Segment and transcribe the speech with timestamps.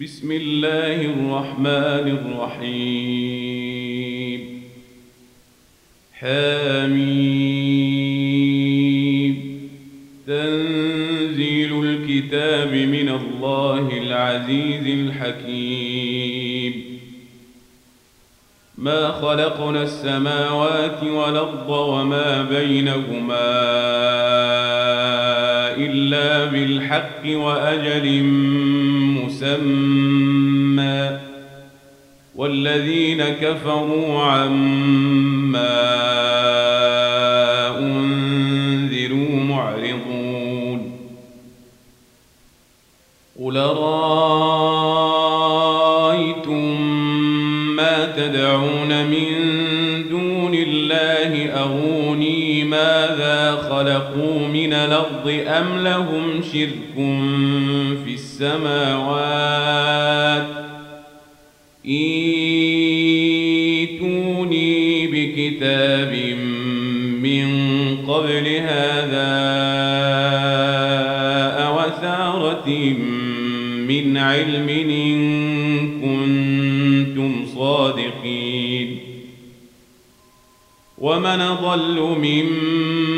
[0.00, 2.16] بسم الله الرحمن
[2.66, 4.60] الرحيم
[6.18, 6.90] حميم
[10.26, 16.82] تنزيل الكتاب من الله العزيز الحكيم
[18.78, 24.27] ما خلقنا السماوات والأرض وما بينهما
[25.78, 28.22] إلا بالحق وأجل
[29.14, 31.18] مسمى
[32.36, 36.27] والذين كفروا عما
[53.98, 56.94] خلقوا من الأرض أم لهم شرك
[58.04, 60.46] في السماوات
[61.86, 61.96] إيتوني
[65.06, 66.12] بكتاب
[67.22, 67.48] من
[68.08, 69.38] قبل هذا
[71.68, 72.68] أوثارة
[73.88, 75.16] من علم إن
[76.00, 78.98] كنتم صادقين
[80.98, 83.17] ومن ضل ممن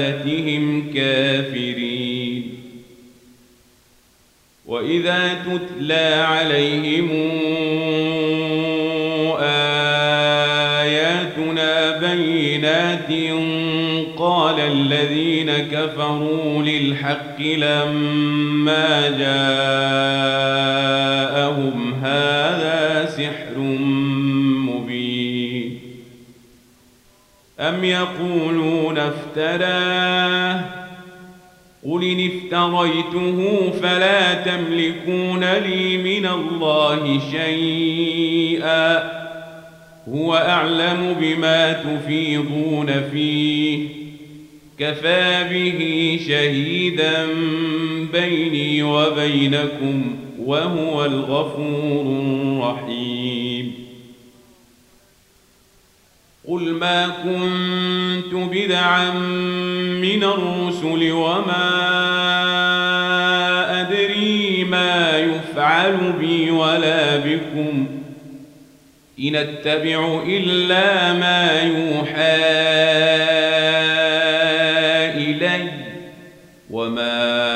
[0.00, 2.50] عبادتهم كافرين
[4.66, 7.08] وإذا تتلى عليهم
[10.68, 12.96] آياتنا بينات
[14.16, 23.58] قال الذين كفروا للحق لما جاءهم هذا سحر
[24.48, 25.78] مبين
[27.60, 29.95] أم يقولون افتراه
[32.54, 38.98] اشتريته فلا تملكون لي من الله شيئا
[40.12, 43.88] هو أعلم بما تفيضون فيه
[44.78, 45.78] كفى به
[46.28, 47.26] شهيدا
[48.12, 53.72] بيني وبينكم وهو الغفور الرحيم
[56.48, 59.10] قل ما كنت بدعا
[60.00, 62.15] من الرسل وما
[65.84, 67.86] يفعل بي ولا بكم
[69.20, 72.36] إن اتبع إلا ما يوحى
[75.20, 75.68] إلي
[76.70, 77.55] وما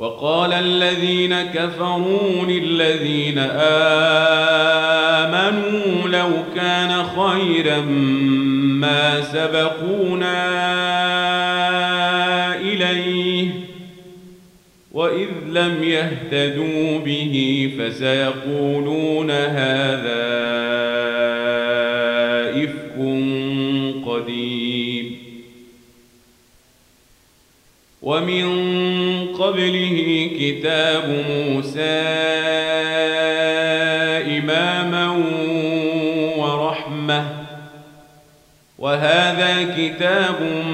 [0.00, 3.38] وقال الذين كفروا للذين
[5.28, 7.80] آمنوا لو كان خيرا
[8.80, 10.36] ما سبقونا
[12.56, 13.46] إليه
[14.92, 20.40] وإذ لم يهتدوا به فسيقولون هذا
[22.64, 23.49] إفكم
[28.02, 28.44] ومن
[29.38, 31.98] قبله كتاب موسى
[34.38, 35.10] إماما
[36.36, 37.26] ورحمة
[38.78, 40.64] وهذا كتاب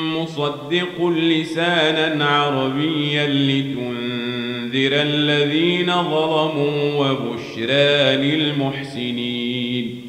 [0.00, 10.00] مصدق لسانا عربيا لتنذر الذين ظلموا وبشرى للمحسنين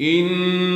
[0.00, 0.75] إن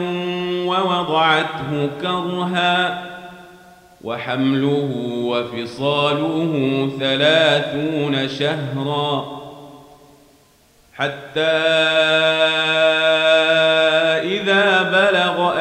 [0.68, 3.04] ووضعته كرها
[4.04, 4.92] وحمله
[5.28, 9.26] وفصاله ثلاثون شهرا
[10.96, 11.84] حتى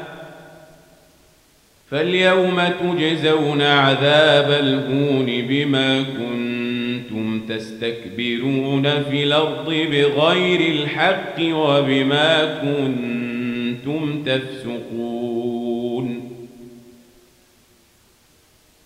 [1.91, 16.31] فاليوم تجزون عذاب الهون بما كنتم تستكبرون في الأرض بغير الحق وبما كنتم تفسقون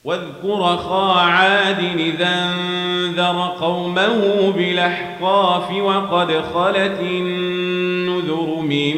[0.04, 8.96] واذكر خا عاد إذا انذر قومه بالأحقاف وقد خلت النذر من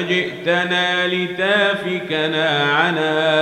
[0.00, 3.41] أجئتنا لتافكنا عنها